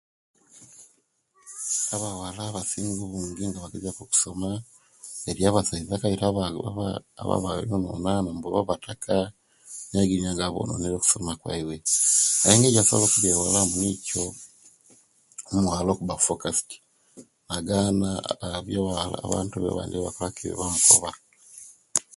[1.95, 4.49] Abawala abasinga obungi nga bagezia ku okusoma
[5.29, 6.87] eriyo abasaiza kabite aba aba
[7.21, 9.15] ababonona mbu babataka
[9.89, 11.75] noyagirya nga babononeire okusoma kwaiwe
[12.41, 14.23] naye engeri ejebasobola okubyewalamu niyo
[15.57, 16.69] omuwala okuba fokasit
[17.55, 18.09] agana
[18.57, 18.81] ebyo
[19.25, 21.11] abantu abandi ebyekakoba ki abyebamukoba